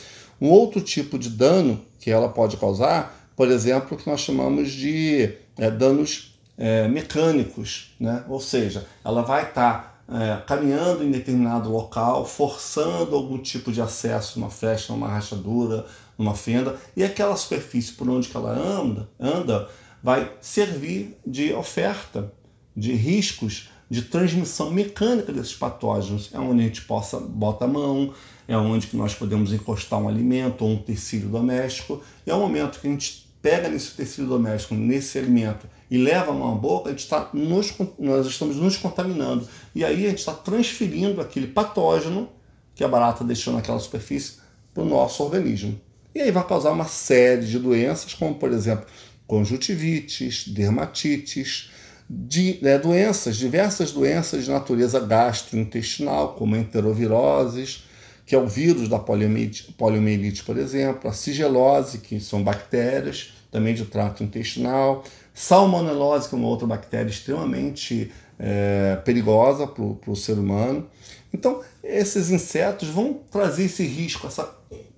Um 0.42 0.50
outro 0.50 0.82
tipo 0.82 1.18
de 1.18 1.30
dano 1.30 1.80
que 2.00 2.10
ela 2.10 2.30
pode 2.30 2.58
causar, 2.58 3.30
por 3.36 3.50
exemplo, 3.50 3.98
que 3.98 4.10
nós 4.10 4.22
chamamos 4.22 4.72
de 4.72 5.34
é, 5.58 5.70
danos 5.70 6.38
é, 6.58 6.88
mecânicos, 6.88 7.96
né? 8.00 8.24
ou 8.28 8.40
seja, 8.40 8.86
ela 9.04 9.22
vai 9.22 9.50
estar 9.50 10.04
tá, 10.08 10.16
é, 10.18 10.42
caminhando 10.46 11.04
em 11.04 11.12
determinado 11.12 11.72
local, 11.72 12.26
forçando 12.26 13.16
algum 13.16 13.38
tipo 13.38 13.72
de 13.72 13.82
acesso, 13.82 14.40
uma 14.40 14.50
flecha, 14.50 14.94
uma 14.94 15.08
rachadura, 15.08 15.86
uma 16.18 16.36
fenda, 16.36 16.76
e 16.96 17.04
aquela 17.04 17.36
superfície 17.36 17.94
por 17.94 18.10
onde 18.10 18.30
ela 18.34 18.52
anda, 18.52 19.10
anda 19.20 19.70
vai 20.02 20.32
servir 20.42 21.18
de 21.26 21.54
oferta 21.54 22.32
de 22.76 22.94
riscos 22.94 23.70
de 23.90 24.04
transmissão 24.04 24.72
mecânica 24.72 25.34
desses 25.34 25.56
patógenos. 25.56 26.30
É 26.34 26.40
onde 26.40 26.62
a 26.62 26.66
gente 26.66 26.82
possa 26.84 27.20
bota 27.20 27.66
a 27.66 27.68
mão, 27.68 28.14
é 28.50 28.58
onde 28.58 28.88
que 28.88 28.98
nós 28.98 29.14
podemos 29.14 29.54
encostar 29.54 30.02
um 30.02 30.10
alimento 30.10 30.66
ou 30.66 30.72
um 30.72 30.78
tecido 30.78 31.30
doméstico. 31.30 32.02
E 32.26 32.32
é 32.32 32.34
o 32.34 32.40
momento 32.40 32.80
que 32.80 32.88
a 32.88 32.90
gente 32.90 33.30
pega 33.44 33.70
nesse 33.70 33.92
tecido 33.92 34.28
doméstico, 34.28 34.74
nesse 34.74 35.20
alimento 35.20 35.68
e 35.90 36.00
leva 36.00 36.32
a 36.32 36.34
mão 36.34 36.54
à 36.54 36.56
boca, 36.56 36.90
a 36.90 36.92
gente 36.92 37.04
está 37.04 37.30
nos, 37.32 37.74
nós 38.00 38.26
estamos 38.26 38.56
nos 38.56 38.76
contaminando. 38.76 39.48
E 39.76 39.86
aí 39.86 40.04
a 40.08 40.10
gente 40.10 40.18
está 40.18 40.34
transferindo 40.34 41.22
aquele 41.22 41.46
patógeno 41.46 42.28
que 42.74 42.84
a 42.84 42.88
barata 42.88 43.24
deixou 43.24 43.54
naquela 43.54 43.78
superfície 43.78 44.40
para 44.74 44.82
o 44.82 44.86
nosso 44.86 45.22
organismo. 45.24 45.80
E 46.16 46.20
aí 46.20 46.32
vai 46.32 46.46
causar 46.46 46.72
uma 46.72 46.86
série 46.86 47.46
de 47.46 47.60
doenças, 47.60 48.16
como 48.16 48.34
por 48.34 48.52
exemplo 48.52 48.88
conjuntivites, 49.28 50.48
dermatites, 50.48 51.70
de, 52.10 52.58
né, 52.64 52.80
doenças, 52.80 53.38
diversas 53.38 53.92
doenças 53.92 54.46
de 54.46 54.50
natureza 54.50 55.00
gastrointestinal, 55.00 56.34
como 56.34 56.56
enteroviroses, 56.56 57.84
que 58.30 58.36
é 58.36 58.38
o 58.38 58.46
vírus 58.46 58.88
da 58.88 59.00
poliomielite, 59.00 59.74
poliomielite, 59.74 60.44
por 60.44 60.56
exemplo, 60.56 61.10
a 61.10 61.14
sigelose, 61.14 61.98
que 61.98 62.20
são 62.20 62.44
bactérias 62.44 63.34
também 63.50 63.74
de 63.74 63.86
trato 63.86 64.24
intestinal, 64.24 65.04
salmonelose, 65.34 66.30
que 66.30 66.36
é 66.36 66.38
uma 66.38 66.48
outra 66.48 66.68
bactéria 66.68 67.10
extremamente 67.10 68.12
é, 68.38 68.98
perigosa 68.98 69.66
para 69.66 70.12
o 70.12 70.16
ser 70.16 70.34
humano. 70.34 70.86
Então, 71.34 71.64
esses 71.84 72.30
insetos 72.30 72.90
vão 72.90 73.20
trazer 73.32 73.64
esse 73.64 73.84
risco, 73.84 74.28
essa 74.28 74.48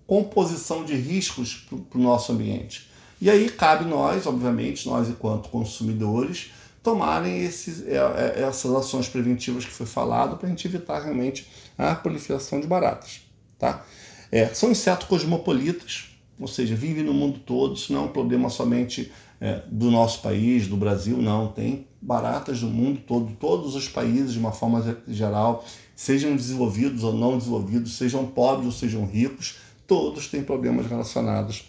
composição 0.06 0.84
de 0.84 0.96
riscos 0.96 1.66
para 1.90 1.98
o 1.98 2.04
nosso 2.04 2.34
ambiente. 2.34 2.90
E 3.22 3.30
aí 3.30 3.48
cabe 3.50 3.86
nós, 3.86 4.28
obviamente, 4.28 4.86
nós 4.90 5.08
enquanto 5.08 5.48
consumidores, 5.48 6.52
tomarem 6.84 7.46
esses, 7.46 7.88
é, 7.88 7.96
é, 7.96 8.42
essas 8.42 8.74
ações 8.74 9.08
preventivas 9.08 9.64
que 9.64 9.72
foi 9.72 9.86
falado 9.86 10.36
para 10.36 10.48
a 10.48 10.50
gente 10.50 10.68
evitar 10.68 11.00
realmente 11.00 11.48
a 11.90 11.96
proliferação 11.96 12.60
de 12.60 12.68
baratas. 12.68 13.22
Tá? 13.58 13.84
É, 14.32 14.48
são 14.48 14.72
insetos 14.72 15.08
cosmopolitas, 15.08 16.10
ou 16.40 16.48
seja, 16.48 16.76
vivem 16.76 17.04
no 17.04 17.14
mundo 17.14 17.40
todo, 17.40 17.76
isso 17.76 17.92
não 17.94 18.04
é 18.04 18.06
um 18.06 18.12
problema 18.12 18.50
somente 18.50 19.12
é, 19.40 19.64
do 19.68 19.90
nosso 19.90 20.22
país, 20.22 20.68
do 20.68 20.78
Brasil, 20.78 21.18
não. 21.18 21.48
Tem 21.48 21.88
baratas 22.02 22.62
do 22.62 22.68
mundo 22.68 23.02
todo, 23.06 23.34
todos 23.36 23.76
os 23.76 23.88
países, 23.88 24.34
de 24.34 24.40
uma 24.40 24.52
forma 24.52 24.98
geral, 25.08 25.66
sejam 25.96 26.36
desenvolvidos 26.36 27.04
ou 27.04 27.14
não 27.14 27.38
desenvolvidos, 27.38 27.98
sejam 27.98 28.26
pobres 28.26 28.66
ou 28.68 28.72
sejam 28.72 29.06
ricos, 29.06 29.58
todos 29.86 30.28
têm 30.28 30.44
problemas 30.44 30.88
relacionados 30.88 31.66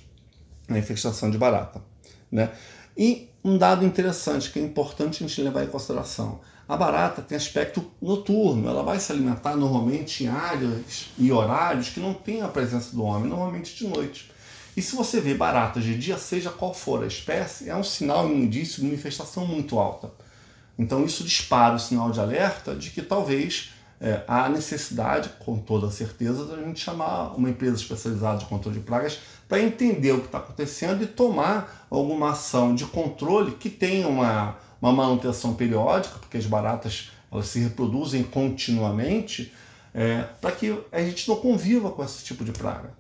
à 0.69 0.79
infestação 0.79 1.31
de 1.31 1.39
barata. 1.39 1.83
Né? 2.31 2.51
E 2.97 3.29
um 3.45 3.59
dado 3.59 3.85
interessante 3.85 4.51
que 4.51 4.59
é 4.59 4.63
importante 4.63 5.23
a 5.23 5.27
gente 5.27 5.43
levar 5.43 5.65
em 5.65 5.69
consideração: 5.69 6.41
a 6.69 6.77
barata 6.77 7.23
tem 7.23 7.37
aspecto 7.37 7.91
noturno, 8.01 8.69
ela 8.69 8.83
vai 8.83 8.99
se 8.99 9.11
alimentar 9.13 9.57
normalmente 9.57 10.25
em 10.25 10.29
áreas 10.29 11.11
e 11.19 11.31
horários 11.33 11.91
que 11.91 12.01
não 12.01 12.15
tem 12.15 12.43
a 12.43 12.49
presença 12.49 12.95
do 12.95 13.03
homem, 13.03 13.29
normalmente 13.29 13.77
de 13.77 13.87
noite. 13.87 14.31
E 14.77 14.81
se 14.81 14.97
você 14.97 15.21
vê 15.21 15.35
baratas 15.35 15.85
de 15.85 15.99
dia, 15.99 16.17
seja 16.17 16.51
qual 16.51 16.73
for 16.73 17.03
a 17.03 17.07
espécie, 17.07 17.69
é 17.69 17.77
um 17.77 17.85
sinal 17.85 18.25
um 18.25 18.35
indício 18.35 18.81
de 18.81 18.87
uma 18.87 18.95
infestação 18.95 19.47
muito 19.47 19.79
alta. 19.79 20.11
Então 20.79 21.05
isso 21.05 21.25
dispara 21.25 21.75
o 21.75 21.79
sinal 21.79 22.11
de 22.11 22.21
alerta 22.21 22.75
de 22.75 22.91
que 22.91 23.03
talvez 23.03 23.73
é, 24.01 24.23
há 24.27 24.49
necessidade, 24.49 25.31
com 25.39 25.59
toda 25.59 25.91
certeza, 25.91 26.45
de 26.45 26.55
a 26.55 26.65
gente 26.65 26.81
chamar 26.81 27.37
uma 27.37 27.51
empresa 27.51 27.77
especializada 27.77 28.39
de 28.39 28.47
controle 28.47 28.79
de 28.79 28.85
pragas 28.85 29.21
para 29.49 29.61
entender 29.61 30.13
o 30.13 30.21
que 30.21 30.27
está 30.27 30.39
acontecendo 30.39 31.05
e 31.05 31.07
tomar 31.07 31.87
alguma 31.91 32.31
ação 32.31 32.75
de 32.75 32.85
controle 32.87 33.53
que 33.53 33.71
tenha 33.71 34.09
uma, 34.09 34.57
uma 34.83 34.93
manutenção 34.93 35.55
periódica, 35.55 36.19
porque 36.19 36.37
as 36.37 36.45
baratas 36.45 37.13
elas 37.31 37.47
se 37.47 37.61
reproduzem 37.61 38.25
continuamente, 38.25 39.55
é, 39.95 40.23
para 40.41 40.51
que 40.51 40.77
a 40.91 41.01
gente 41.01 41.29
não 41.29 41.37
conviva 41.37 41.91
com 41.91 42.05
esse 42.05 42.25
tipo 42.25 42.45
de 42.45 42.51
praga. 42.51 42.93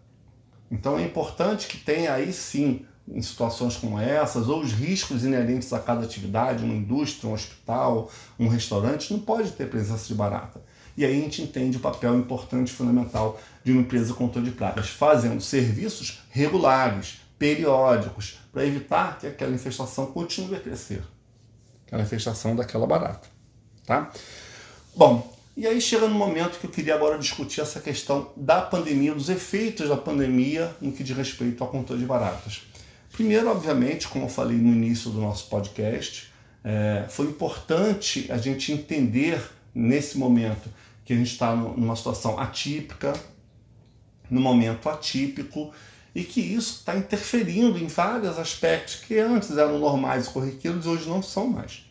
Então 0.70 0.98
é 0.98 1.02
importante 1.02 1.66
que 1.66 1.76
tenha 1.76 2.14
aí 2.14 2.32
sim, 2.32 2.86
em 3.06 3.20
situações 3.20 3.76
como 3.76 3.98
essas, 3.98 4.48
ou 4.48 4.60
os 4.60 4.72
riscos 4.72 5.24
inerentes 5.24 5.72
a 5.72 5.80
cada 5.80 6.04
atividade, 6.04 6.64
uma 6.64 6.72
indústria, 6.72 7.28
um 7.28 7.34
hospital, 7.34 8.10
um 8.38 8.48
restaurante, 8.48 9.12
não 9.12 9.20
pode 9.20 9.50
ter 9.50 9.68
presença 9.68 10.06
de 10.06 10.14
barata. 10.14 10.62
E 10.96 11.04
aí 11.04 11.18
a 11.18 11.20
gente 11.20 11.42
entende 11.42 11.78
o 11.78 11.80
papel 11.80 12.16
importante 12.16 12.68
e 12.68 12.72
fundamental 12.72 13.40
de 13.64 13.72
uma 13.72 13.80
empresa 13.80 14.14
controle 14.14 14.50
de 14.50 14.56
pragas, 14.56 14.88
fazendo 14.88 15.40
serviços 15.40 16.22
regulares, 16.30 17.20
periódicos, 17.38 18.38
para 18.52 18.64
evitar 18.64 19.18
que 19.18 19.26
aquela 19.26 19.54
infestação 19.54 20.06
continue 20.06 20.54
a 20.54 20.60
crescer. 20.60 21.02
Aquela 21.92 22.04
infestação 22.04 22.56
daquela 22.56 22.87
barata. 22.87 23.28
Tá? 23.84 24.11
Bom, 24.96 25.30
e 25.54 25.66
aí 25.66 25.78
chega 25.78 26.08
no 26.08 26.14
momento 26.14 26.58
que 26.58 26.66
eu 26.66 26.70
queria 26.70 26.94
agora 26.94 27.18
discutir 27.18 27.61
essa 27.61 27.80
questão 27.80 28.32
da 28.34 28.62
pandemia, 28.62 29.14
dos 29.14 29.28
efeitos 29.28 29.90
da 29.90 29.96
pandemia 29.99 30.75
no 30.80 30.90
que 30.90 31.04
diz 31.04 31.14
respeito 31.14 31.62
ao 31.62 31.68
controle 31.68 32.00
de 32.00 32.06
baratas. 32.06 32.62
Primeiro, 33.12 33.50
obviamente, 33.50 34.08
como 34.08 34.25
eu 34.25 34.28
falei 34.30 34.56
no 34.56 34.72
início 34.72 35.11
do 35.11 35.20
nosso 35.20 35.50
podcast, 35.50 36.32
é, 36.64 37.04
foi 37.11 37.26
importante 37.26 38.26
a 38.32 38.38
gente 38.38 38.72
entender 38.72 39.38
nesse 39.75 40.16
momento 40.16 40.70
que 41.04 41.12
a 41.12 41.16
gente 41.16 41.30
está 41.30 41.54
numa 41.54 41.94
situação 41.94 42.40
atípica, 42.40 43.12
no 44.30 44.40
momento 44.40 44.88
atípico, 44.88 45.75
e 46.14 46.23
que 46.25 46.40
isso 46.40 46.78
está 46.78 46.97
interferindo 46.97 47.78
em 47.78 47.87
vários 47.87 48.38
aspectos 48.38 48.97
que 48.97 49.19
antes 49.19 49.57
eram 49.57 49.78
normais 49.78 50.26
e 50.26 50.31
corriqueiros 50.31 50.85
e 50.85 50.88
hoje 50.88 51.09
não 51.09 51.23
são 51.23 51.47
mais. 51.47 51.85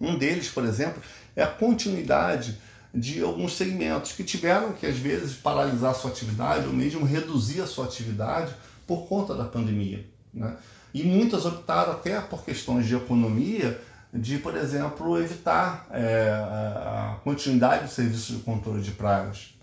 Um 0.00 0.18
deles, 0.18 0.48
por 0.48 0.64
exemplo, 0.64 1.00
é 1.34 1.42
a 1.42 1.46
continuidade 1.46 2.58
de 2.92 3.22
alguns 3.22 3.56
segmentos 3.56 4.12
que 4.12 4.24
tiveram 4.24 4.72
que, 4.72 4.86
às 4.86 4.96
vezes, 4.96 5.34
paralisar 5.34 5.94
sua 5.94 6.10
atividade 6.10 6.66
ou 6.66 6.72
mesmo 6.72 7.04
reduzir 7.04 7.60
a 7.60 7.66
sua 7.66 7.84
atividade 7.84 8.52
por 8.86 9.06
conta 9.06 9.34
da 9.34 9.44
pandemia. 9.44 10.04
Né? 10.32 10.56
E 10.94 11.02
muitas 11.02 11.44
optaram 11.44 11.92
até 11.92 12.20
por 12.20 12.42
questões 12.44 12.86
de 12.86 12.94
economia 12.94 13.80
de, 14.12 14.38
por 14.38 14.56
exemplo, 14.56 15.18
evitar 15.18 15.86
é, 15.90 16.30
a 16.30 17.18
continuidade 17.22 17.84
do 17.84 17.90
serviço 17.90 18.34
de 18.34 18.42
controle 18.42 18.80
de 18.80 18.92
pragas. 18.92 19.55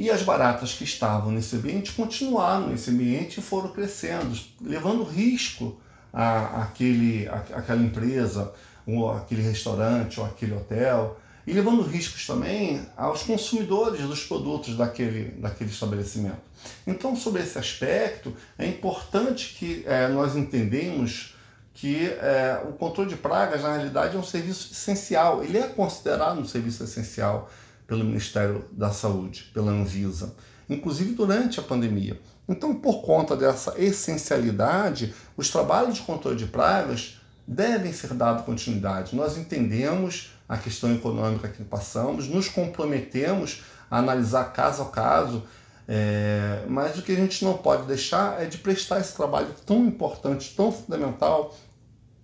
E 0.00 0.08
as 0.08 0.22
baratas 0.22 0.72
que 0.72 0.82
estavam 0.82 1.30
nesse 1.30 1.56
ambiente 1.56 1.92
continuaram 1.92 2.68
nesse 2.68 2.88
ambiente 2.88 3.38
e 3.38 3.42
foram 3.42 3.68
crescendo, 3.68 4.34
levando 4.58 5.04
risco 5.04 5.78
à, 6.10 6.62
àquele, 6.62 7.28
à, 7.28 7.34
àquela 7.58 7.82
empresa, 7.82 8.50
ou 8.86 9.12
aquele 9.12 9.42
restaurante, 9.42 10.18
ou 10.18 10.24
aquele 10.24 10.54
hotel, 10.54 11.20
e 11.46 11.52
levando 11.52 11.82
riscos 11.82 12.26
também 12.26 12.80
aos 12.96 13.24
consumidores 13.24 14.00
dos 14.00 14.24
produtos 14.24 14.74
daquele, 14.74 15.32
daquele 15.32 15.68
estabelecimento. 15.68 16.40
Então, 16.86 17.14
sobre 17.14 17.42
esse 17.42 17.58
aspecto, 17.58 18.34
é 18.58 18.66
importante 18.66 19.54
que 19.58 19.84
é, 19.86 20.08
nós 20.08 20.34
entendemos 20.34 21.36
que 21.74 22.06
é, 22.06 22.62
o 22.66 22.72
controle 22.72 23.10
de 23.10 23.16
pragas, 23.16 23.62
na 23.62 23.76
realidade, 23.76 24.16
é 24.16 24.18
um 24.18 24.24
serviço 24.24 24.72
essencial. 24.72 25.44
Ele 25.44 25.58
é 25.58 25.68
considerado 25.68 26.40
um 26.40 26.46
serviço 26.46 26.84
essencial 26.84 27.50
pelo 27.90 28.04
Ministério 28.04 28.64
da 28.70 28.92
Saúde, 28.92 29.50
pela 29.52 29.72
Anvisa, 29.72 30.32
inclusive 30.68 31.12
durante 31.12 31.58
a 31.58 31.62
pandemia. 31.64 32.20
Então, 32.48 32.72
por 32.72 33.02
conta 33.02 33.36
dessa 33.36 33.74
essencialidade, 33.76 35.12
os 35.36 35.50
trabalhos 35.50 35.96
de 35.96 36.02
controle 36.02 36.36
de 36.36 36.46
pragas 36.46 37.20
devem 37.44 37.92
ser 37.92 38.14
dados 38.14 38.44
continuidade. 38.44 39.16
Nós 39.16 39.36
entendemos 39.36 40.30
a 40.48 40.56
questão 40.56 40.94
econômica 40.94 41.48
que 41.48 41.64
passamos, 41.64 42.28
nos 42.28 42.48
comprometemos 42.48 43.64
a 43.90 43.98
analisar 43.98 44.52
caso 44.52 44.82
a 44.82 44.86
caso 44.86 45.42
é, 45.88 46.62
mas 46.68 46.96
o 46.96 47.02
que 47.02 47.10
a 47.10 47.16
gente 47.16 47.44
não 47.44 47.58
pode 47.58 47.82
deixar 47.88 48.40
é 48.40 48.46
de 48.46 48.58
prestar 48.58 49.00
esse 49.00 49.12
trabalho 49.16 49.48
tão 49.66 49.84
importante, 49.84 50.54
tão 50.54 50.70
fundamental 50.70 51.58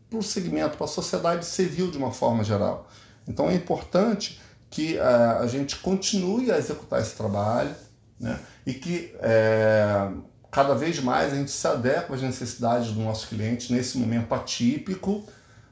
para 0.08 0.20
o 0.20 0.22
segmento, 0.22 0.76
para 0.76 0.84
a 0.84 0.88
sociedade 0.88 1.44
civil 1.44 1.90
de 1.90 1.98
uma 1.98 2.12
forma 2.12 2.44
geral. 2.44 2.88
Então 3.26 3.50
é 3.50 3.54
importante 3.54 4.40
que 4.70 4.98
a, 4.98 5.38
é, 5.40 5.44
a 5.44 5.46
gente 5.46 5.76
continue 5.76 6.50
a 6.50 6.58
executar 6.58 7.00
esse 7.00 7.14
trabalho, 7.14 7.74
né? 8.18 8.38
e 8.64 8.74
que 8.74 9.14
é, 9.20 10.10
cada 10.50 10.74
vez 10.74 11.00
mais 11.00 11.32
a 11.32 11.36
gente 11.36 11.50
se 11.50 11.66
adequa 11.66 12.14
às 12.14 12.22
necessidades 12.22 12.92
do 12.92 13.00
nosso 13.00 13.28
cliente 13.28 13.72
nesse 13.72 13.98
momento 13.98 14.34
atípico, 14.34 15.24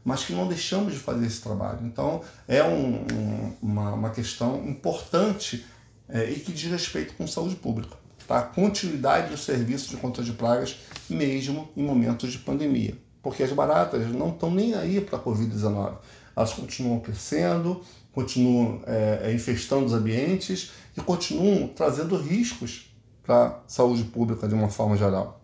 mas 0.04 0.24
que 0.24 0.34
não 0.34 0.46
deixamos 0.46 0.92
de 0.92 0.98
fazer 0.98 1.26
esse 1.26 1.40
trabalho. 1.40 1.80
Então, 1.82 2.20
é 2.46 2.62
um, 2.62 3.06
um, 3.10 3.56
uma, 3.62 3.94
uma, 3.94 4.10
questão 4.10 4.62
importante 4.68 5.64
é, 6.08 6.30
e 6.30 6.38
que 6.38 6.52
diz 6.52 6.70
respeito 6.70 7.14
com 7.14 7.26
saúde 7.26 7.56
pública. 7.56 7.96
Tá? 8.28 8.38
A 8.40 8.42
continuidade 8.42 9.30
do 9.30 9.38
serviço 9.38 9.88
de 9.88 9.96
controle 9.96 10.30
de 10.30 10.36
pragas, 10.36 10.76
mesmo 11.08 11.70
em 11.74 11.82
momentos 11.82 12.30
de 12.30 12.38
pandemia. 12.38 12.94
Porque 13.22 13.42
as 13.42 13.52
baratas 13.52 14.06
não 14.08 14.28
estão 14.28 14.50
nem 14.50 14.74
aí 14.74 15.00
para 15.00 15.18
a 15.18 15.22
Covid-19. 15.22 15.96
Elas 16.36 16.52
continuam 16.52 17.00
crescendo, 17.00 17.80
continuam 18.12 18.80
é, 18.86 19.22
é, 19.24 19.32
infestando 19.32 19.86
os 19.86 19.92
ambientes 19.92 20.70
e 20.96 21.00
continuam 21.00 21.68
trazendo 21.68 22.16
riscos 22.16 22.90
para 23.22 23.46
a 23.46 23.60
saúde 23.66 24.04
pública 24.04 24.46
de 24.46 24.54
uma 24.54 24.68
forma 24.68 24.96
geral. 24.96 25.40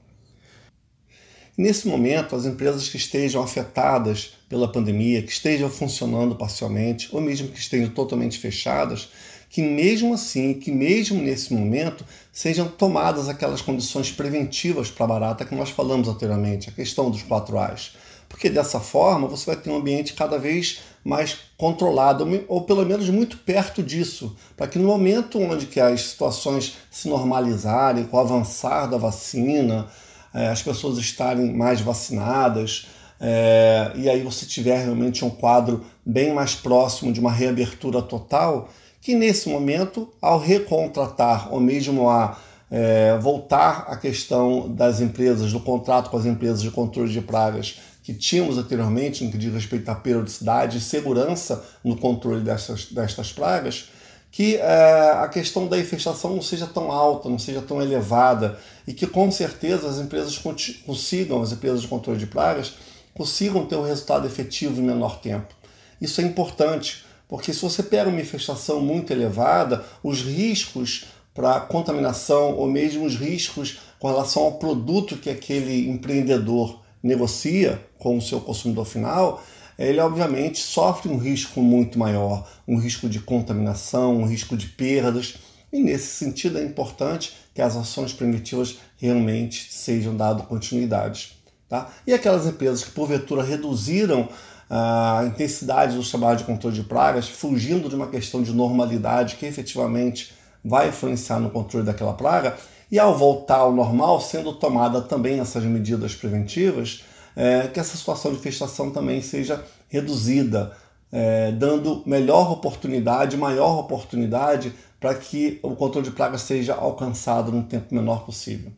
Nesse 1.56 1.88
momento, 1.88 2.34
as 2.34 2.46
empresas 2.46 2.88
que 2.88 2.96
estejam 2.96 3.42
afetadas 3.42 4.34
pela 4.48 4.70
pandemia, 4.70 5.22
que 5.22 5.32
estejam 5.32 5.68
funcionando 5.68 6.34
parcialmente 6.34 7.08
ou 7.12 7.20
mesmo 7.20 7.48
que 7.48 7.58
estejam 7.58 7.90
totalmente 7.90 8.38
fechadas, 8.38 9.10
que 9.50 9.60
mesmo 9.60 10.14
assim, 10.14 10.54
que 10.54 10.70
mesmo 10.70 11.20
nesse 11.20 11.52
momento, 11.52 12.04
sejam 12.32 12.68
tomadas 12.68 13.28
aquelas 13.28 13.60
condições 13.60 14.12
preventivas 14.12 14.90
para 14.90 15.04
a 15.04 15.08
barata 15.08 15.44
que 15.44 15.54
nós 15.54 15.70
falamos 15.70 16.08
anteriormente, 16.08 16.68
a 16.68 16.72
questão 16.72 17.10
dos 17.10 17.22
4 17.22 17.58
A's 17.58 17.92
porque 18.30 18.48
dessa 18.48 18.78
forma 18.78 19.26
você 19.26 19.44
vai 19.44 19.56
ter 19.56 19.68
um 19.68 19.76
ambiente 19.76 20.14
cada 20.14 20.38
vez 20.38 20.78
mais 21.04 21.36
controlado, 21.58 22.26
ou 22.46 22.62
pelo 22.62 22.86
menos 22.86 23.10
muito 23.10 23.36
perto 23.38 23.82
disso, 23.82 24.36
para 24.56 24.68
que 24.68 24.78
no 24.78 24.86
momento 24.86 25.40
onde 25.40 25.66
que 25.66 25.80
as 25.80 26.00
situações 26.02 26.76
se 26.90 27.08
normalizarem, 27.08 28.04
com 28.04 28.16
o 28.16 28.20
avançar 28.20 28.86
da 28.86 28.96
vacina, 28.96 29.88
é, 30.32 30.48
as 30.48 30.62
pessoas 30.62 30.96
estarem 30.96 31.52
mais 31.52 31.80
vacinadas, 31.80 32.86
é, 33.20 33.90
e 33.96 34.08
aí 34.08 34.22
você 34.22 34.46
tiver 34.46 34.84
realmente 34.84 35.24
um 35.24 35.30
quadro 35.30 35.84
bem 36.06 36.32
mais 36.32 36.54
próximo 36.54 37.12
de 37.12 37.18
uma 37.18 37.32
reabertura 37.32 38.00
total, 38.00 38.68
que 39.00 39.14
nesse 39.14 39.48
momento, 39.48 40.08
ao 40.22 40.38
recontratar 40.38 41.52
ou 41.52 41.58
mesmo 41.58 42.08
a 42.08 42.38
é, 42.70 43.18
voltar 43.18 43.86
à 43.88 43.96
questão 43.96 44.72
das 44.72 45.00
empresas, 45.00 45.52
do 45.52 45.58
contrato 45.58 46.08
com 46.08 46.16
as 46.16 46.24
empresas 46.24 46.62
de 46.62 46.70
controle 46.70 47.10
de 47.10 47.20
pragas 47.20 47.80
que 48.10 48.14
tínhamos 48.14 48.58
anteriormente, 48.58 49.22
no 49.22 49.30
que 49.30 49.38
diz 49.38 49.52
respeito 49.52 49.88
à 49.88 49.94
periodicidade 49.94 50.78
e 50.78 50.80
segurança 50.80 51.64
no 51.84 51.96
controle 51.96 52.40
destas, 52.40 52.86
destas 52.86 53.32
pragas, 53.32 53.88
que 54.32 54.56
é, 54.56 55.12
a 55.12 55.28
questão 55.28 55.68
da 55.68 55.78
infestação 55.78 56.34
não 56.34 56.42
seja 56.42 56.66
tão 56.66 56.90
alta, 56.90 57.28
não 57.28 57.38
seja 57.38 57.62
tão 57.62 57.80
elevada 57.80 58.58
e 58.84 58.92
que 58.92 59.06
com 59.06 59.30
certeza 59.30 59.88
as 59.88 59.98
empresas 59.98 60.36
consigam, 60.84 61.40
as 61.40 61.52
empresas 61.52 61.82
de 61.82 61.86
controle 61.86 62.18
de 62.18 62.26
pragas, 62.26 62.74
consigam 63.14 63.64
ter 63.64 63.76
um 63.76 63.84
resultado 63.84 64.26
efetivo 64.26 64.80
em 64.80 64.84
menor 64.84 65.20
tempo. 65.20 65.54
Isso 66.00 66.20
é 66.20 66.24
importante, 66.24 67.04
porque 67.28 67.52
se 67.52 67.62
você 67.62 67.80
pega 67.80 68.10
uma 68.10 68.20
infestação 68.20 68.80
muito 68.80 69.12
elevada, 69.12 69.84
os 70.02 70.20
riscos 70.22 71.04
para 71.32 71.60
contaminação 71.60 72.56
ou 72.56 72.66
mesmo 72.66 73.04
os 73.04 73.14
riscos 73.14 73.78
com 74.00 74.08
relação 74.08 74.42
ao 74.42 74.54
produto 74.54 75.16
que 75.16 75.30
aquele 75.30 75.88
empreendedor 75.88 76.80
negocia 77.02 77.84
com 77.98 78.16
o 78.16 78.22
seu 78.22 78.40
consumidor 78.40 78.86
final, 78.86 79.42
ele 79.78 80.00
obviamente 80.00 80.58
sofre 80.58 81.08
um 81.08 81.16
risco 81.16 81.62
muito 81.62 81.98
maior, 81.98 82.46
um 82.68 82.76
risco 82.76 83.08
de 83.08 83.18
contaminação, 83.18 84.16
um 84.16 84.26
risco 84.26 84.56
de 84.56 84.66
perdas. 84.66 85.36
E 85.72 85.80
nesse 85.80 86.08
sentido 86.08 86.58
é 86.58 86.64
importante 86.64 87.32
que 87.54 87.62
as 87.62 87.76
ações 87.76 88.12
primitivas 88.12 88.78
realmente 88.98 89.72
sejam 89.72 90.16
dadas 90.16 90.46
continuidade. 90.46 91.36
Tá? 91.68 91.90
E 92.06 92.12
aquelas 92.12 92.46
empresas 92.46 92.84
que 92.84 92.90
porventura 92.90 93.42
reduziram 93.42 94.28
a 94.68 95.24
intensidade 95.26 95.96
do 95.96 96.02
trabalho 96.04 96.38
de 96.38 96.44
controle 96.44 96.76
de 96.76 96.84
pragas, 96.84 97.28
fugindo 97.28 97.88
de 97.88 97.94
uma 97.96 98.08
questão 98.08 98.42
de 98.42 98.52
normalidade 98.52 99.36
que 99.36 99.46
efetivamente 99.46 100.32
vai 100.64 100.88
influenciar 100.88 101.38
no 101.40 101.50
controle 101.50 101.84
daquela 101.84 102.12
praga, 102.12 102.56
e 102.90 102.98
ao 102.98 103.16
voltar 103.16 103.58
ao 103.58 103.72
normal, 103.72 104.20
sendo 104.20 104.52
tomada 104.52 105.00
também 105.00 105.38
essas 105.38 105.62
medidas 105.64 106.14
preventivas, 106.14 107.04
é, 107.36 107.68
que 107.68 107.78
essa 107.78 107.96
situação 107.96 108.32
de 108.32 108.38
infestação 108.38 108.90
também 108.90 109.22
seja 109.22 109.64
reduzida, 109.88 110.76
é, 111.12 111.52
dando 111.52 112.02
melhor 112.04 112.50
oportunidade, 112.52 113.36
maior 113.36 113.78
oportunidade 113.78 114.72
para 114.98 115.14
que 115.14 115.58
o 115.62 115.74
controle 115.74 116.08
de 116.08 116.12
pragas 116.12 116.42
seja 116.42 116.74
alcançado 116.74 117.50
no 117.50 117.62
tempo 117.62 117.94
menor 117.94 118.24
possível. 118.24 118.72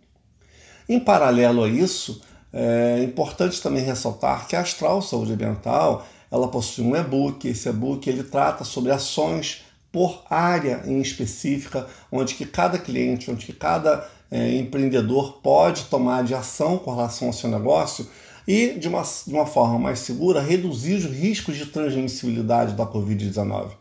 Em 0.89 1.01
paralelo 1.01 1.65
a 1.65 1.69
isso, 1.69 2.21
é 2.53 3.03
importante 3.03 3.61
também 3.63 3.83
ressaltar 3.83 4.47
que 4.47 4.55
a 4.55 4.61
Astral 4.61 5.01
Saúde 5.01 5.33
Ambiental 5.33 6.07
ela 6.31 6.49
possui 6.49 6.85
um 6.85 6.95
e-book. 6.95 7.49
Esse 7.49 7.69
e-book 7.69 8.09
ele 8.09 8.23
trata 8.23 8.63
sobre 8.63 8.93
ações 8.93 9.63
por 9.93 10.23
área 10.31 10.83
em 10.87 11.01
específica, 11.01 11.87
onde 12.11 12.35
que 12.35 12.47
cada 12.47 12.79
cliente, 12.79 13.31
onde 13.31 13.45
que 13.45 13.53
cada 13.53 14.09
é, 14.31 14.57
empreendedor 14.57 15.41
pode 15.43 15.85
tomar 15.85 16.25
de 16.25 16.35
ação 16.35 16.79
com 16.79 16.95
relação 16.95 17.29
ao 17.29 17.35
seu 17.35 17.51
negócio 17.51 18.09
e, 18.49 18.71
de 18.71 18.89
uma, 18.89 19.03
de 19.03 19.33
uma 19.33 19.47
forma 19.47 19.79
mais 19.79 19.99
segura, 19.99 20.41
reduzir 20.41 20.95
os 20.95 21.05
riscos 21.05 21.57
de 21.57 21.67
transmissibilidade 21.67 22.73
da 22.75 22.87
Covid-19. 22.87 23.73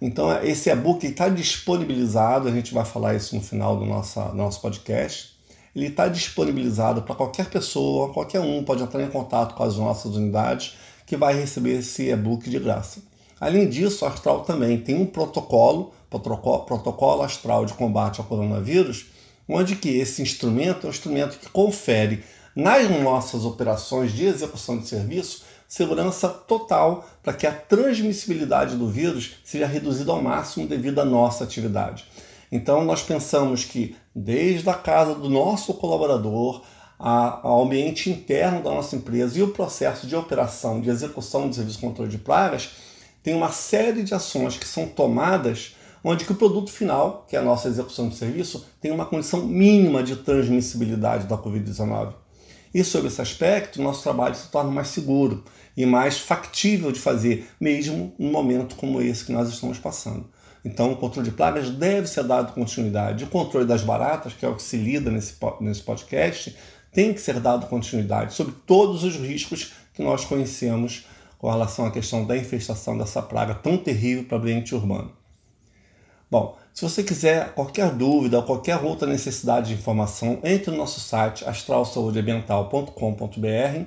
Então, 0.00 0.30
esse 0.42 0.68
e-book 0.68 1.06
está 1.06 1.30
disponibilizado, 1.30 2.46
a 2.46 2.52
gente 2.52 2.74
vai 2.74 2.84
falar 2.84 3.14
isso 3.14 3.34
no 3.34 3.40
final 3.40 3.76
do 3.76 3.86
nosso, 3.86 4.20
do 4.20 4.36
nosso 4.36 4.60
podcast. 4.60 5.34
Ele 5.74 5.86
está 5.86 6.08
disponibilizado 6.08 7.02
para 7.02 7.14
qualquer 7.14 7.46
pessoa, 7.48 8.12
qualquer 8.12 8.40
um 8.40 8.62
pode 8.62 8.82
entrar 8.82 9.02
em 9.02 9.08
contato 9.08 9.54
com 9.54 9.64
as 9.64 9.76
nossas 9.76 10.14
unidades 10.14 10.74
que 11.06 11.16
vai 11.16 11.34
receber 11.34 11.78
esse 11.78 12.10
e-book 12.10 12.48
de 12.48 12.58
graça. 12.58 13.13
Além 13.44 13.68
disso, 13.68 14.06
a 14.06 14.08
Astral 14.08 14.40
também 14.40 14.78
tem 14.78 14.94
um 14.94 15.04
protocolo, 15.04 15.92
protocolo 16.08 17.20
astral 17.20 17.66
de 17.66 17.74
combate 17.74 18.18
ao 18.18 18.24
coronavírus, 18.24 19.08
onde 19.46 19.76
que 19.76 19.90
esse 19.90 20.22
instrumento 20.22 20.84
é 20.84 20.86
um 20.86 20.90
instrumento 20.90 21.38
que 21.38 21.50
confere 21.50 22.24
nas 22.56 22.88
nossas 22.88 23.44
operações 23.44 24.12
de 24.12 24.24
execução 24.24 24.78
de 24.78 24.88
serviço 24.88 25.42
segurança 25.68 26.26
total 26.26 27.06
para 27.22 27.34
que 27.34 27.46
a 27.46 27.52
transmissibilidade 27.52 28.76
do 28.76 28.88
vírus 28.88 29.32
seja 29.44 29.66
reduzida 29.66 30.10
ao 30.10 30.22
máximo 30.22 30.66
devido 30.66 31.00
à 31.00 31.04
nossa 31.04 31.44
atividade. 31.44 32.06
Então, 32.50 32.82
nós 32.82 33.02
pensamos 33.02 33.62
que 33.62 33.94
desde 34.14 34.70
a 34.70 34.74
casa 34.74 35.14
do 35.14 35.28
nosso 35.28 35.74
colaborador, 35.74 36.62
ao 36.98 37.62
ambiente 37.62 38.08
interno 38.08 38.62
da 38.62 38.70
nossa 38.70 38.96
empresa 38.96 39.38
e 39.38 39.42
o 39.42 39.48
processo 39.48 40.06
de 40.06 40.16
operação, 40.16 40.80
de 40.80 40.88
execução 40.88 41.50
de 41.50 41.56
serviço 41.56 41.76
de 41.76 41.86
controle 41.86 42.10
de 42.10 42.16
pragas, 42.16 42.70
tem 43.24 43.34
uma 43.34 43.50
série 43.50 44.02
de 44.02 44.14
ações 44.14 44.58
que 44.58 44.68
são 44.68 44.86
tomadas 44.86 45.74
onde 46.04 46.26
que 46.26 46.32
o 46.32 46.36
produto 46.36 46.70
final, 46.70 47.24
que 47.26 47.34
é 47.34 47.38
a 47.38 47.42
nossa 47.42 47.66
execução 47.66 48.10
de 48.10 48.16
serviço, 48.16 48.66
tem 48.78 48.92
uma 48.92 49.06
condição 49.06 49.46
mínima 49.46 50.02
de 50.02 50.16
transmissibilidade 50.16 51.26
da 51.26 51.38
Covid-19. 51.38 52.12
E 52.74 52.84
sobre 52.84 53.08
esse 53.08 53.22
aspecto, 53.22 53.80
nosso 53.80 54.02
trabalho 54.02 54.34
se 54.34 54.50
torna 54.50 54.70
mais 54.70 54.88
seguro 54.88 55.42
e 55.74 55.86
mais 55.86 56.18
factível 56.18 56.92
de 56.92 57.00
fazer, 57.00 57.48
mesmo 57.58 58.14
num 58.18 58.30
momento 58.30 58.76
como 58.76 59.00
esse 59.00 59.24
que 59.24 59.32
nós 59.32 59.48
estamos 59.48 59.78
passando. 59.78 60.28
Então, 60.62 60.92
o 60.92 60.96
controle 60.96 61.30
de 61.30 61.34
plagas 61.34 61.70
deve 61.70 62.06
ser 62.06 62.24
dado 62.24 62.52
continuidade. 62.52 63.24
O 63.24 63.28
controle 63.28 63.66
das 63.66 63.82
baratas, 63.82 64.34
que 64.34 64.44
é 64.44 64.48
o 64.48 64.56
que 64.56 64.62
se 64.62 64.76
lida 64.76 65.10
nesse, 65.10 65.36
nesse 65.60 65.82
podcast, 65.82 66.54
tem 66.92 67.14
que 67.14 67.20
ser 67.20 67.40
dado 67.40 67.66
continuidade 67.68 68.34
sobre 68.34 68.54
todos 68.66 69.02
os 69.02 69.16
riscos 69.16 69.72
que 69.94 70.02
nós 70.02 70.24
conhecemos 70.26 71.06
com 71.44 71.50
relação 71.50 71.84
à 71.84 71.90
questão 71.90 72.24
da 72.24 72.34
infestação 72.34 72.96
dessa 72.96 73.20
praga 73.20 73.52
tão 73.52 73.76
terrível 73.76 74.24
para 74.24 74.38
o 74.38 74.40
ambiente 74.40 74.74
urbano. 74.74 75.12
Bom, 76.30 76.56
se 76.72 76.80
você 76.80 77.02
quiser 77.02 77.52
qualquer 77.52 77.90
dúvida 77.90 78.38
ou 78.38 78.44
qualquer 78.44 78.82
outra 78.82 79.06
necessidade 79.06 79.68
de 79.68 79.74
informação, 79.74 80.40
entre 80.42 80.70
no 80.70 80.78
nosso 80.78 81.00
site 81.00 81.46
astralsaudeambiental.com.br, 81.46 83.84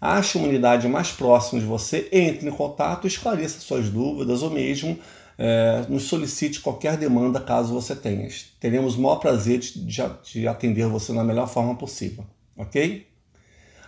ache 0.00 0.38
uma 0.38 0.48
unidade 0.48 0.88
mais 0.88 1.10
próxima 1.10 1.60
de 1.60 1.66
você, 1.66 2.08
entre 2.10 2.48
em 2.48 2.52
contato, 2.52 3.06
esclareça 3.06 3.60
suas 3.60 3.90
dúvidas 3.90 4.42
ou 4.42 4.48
mesmo 4.48 4.98
é, 5.36 5.84
nos 5.90 6.04
solicite 6.04 6.62
qualquer 6.62 6.96
demanda 6.96 7.38
caso 7.38 7.74
você 7.74 7.94
tenha. 7.94 8.26
Teremos 8.58 8.94
o 8.94 9.02
maior 9.02 9.16
prazer 9.16 9.58
de, 9.58 9.86
de 10.22 10.48
atender 10.48 10.86
você 10.86 11.12
da 11.12 11.22
melhor 11.22 11.48
forma 11.48 11.76
possível, 11.76 12.24
ok? 12.56 13.06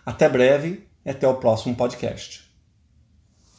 Até 0.05 0.29
breve 0.29 0.87
e 1.03 1.09
até 1.09 1.27
o 1.27 1.37
próximo 1.37 1.75
podcast. 1.75 2.50